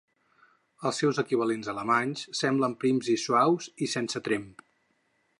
Els 0.89 1.01
seus 1.01 1.17
equivalents 1.23 1.67
alemanys 1.73 2.23
semblen 2.39 2.73
prims 2.85 3.11
i 3.15 3.17
suaus 3.25 3.67
i 3.87 3.91
sense 3.93 4.23
tremp. 4.29 4.49